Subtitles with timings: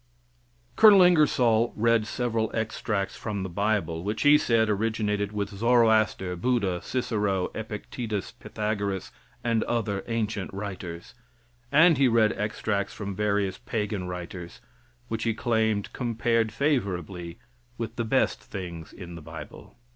[0.77, 6.81] [Colonel Ingersoll read several extracts from the bible, which he said originated with Zoroaster, Buddha,
[6.81, 9.11] Cicero, Epictetus, Pythagoras
[9.43, 11.13] and other ancient writers,
[11.71, 14.59] and he read extracts from various pagan writers,
[15.07, 17.37] which he claimed compared favorably
[17.77, 19.75] with the best things in the bible.